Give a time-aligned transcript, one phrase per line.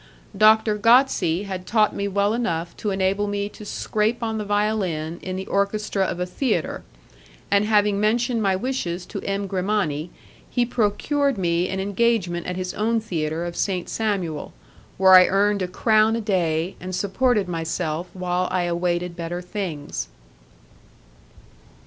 [0.35, 5.19] Doctor Gozzi had taught me well enough to enable me to scrape on the violin
[5.21, 6.81] in the orchestra of a theatre,
[7.51, 9.45] and having mentioned my wishes to M.
[9.45, 10.09] Grimani
[10.49, 14.53] he procured me an engagement at his own theatre of Saint Samuel,
[14.97, 20.07] where I earned a crown a day, and supported myself while I awaited better things.